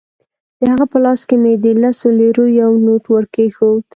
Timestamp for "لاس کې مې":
1.05-1.53